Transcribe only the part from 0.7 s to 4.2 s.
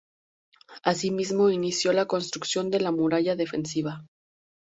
Asimismo, inició la construcción de la muralla defensiva.